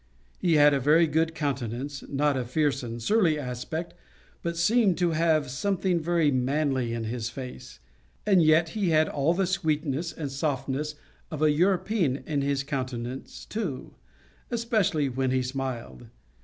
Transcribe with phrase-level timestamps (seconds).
[0.39, 3.93] He had a very good countenance, not a fierce and surly aspect,
[4.41, 7.77] but seemed to have something very manly in his face;
[8.25, 10.95] and yet he had all the sweetness and softness
[11.29, 13.93] of a European in his countenance, too,
[14.49, 16.07] especially when he smiled.